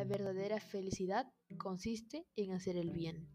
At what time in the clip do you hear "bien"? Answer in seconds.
2.90-3.28